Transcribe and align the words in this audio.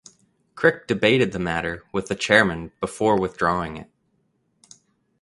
Crick 0.55 0.87
debated 0.87 1.31
the 1.31 1.37
matter 1.37 1.83
with 1.91 2.07
the 2.07 2.15
Chairman 2.15 2.71
before 2.79 3.19
withdrawing 3.19 3.77
it. 3.77 3.91